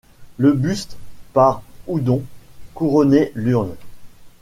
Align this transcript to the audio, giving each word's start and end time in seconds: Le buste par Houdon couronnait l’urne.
Le 0.39 0.53
buste 0.53 0.97
par 1.31 1.61
Houdon 1.85 2.23
couronnait 2.73 3.31
l’urne. 3.35 3.75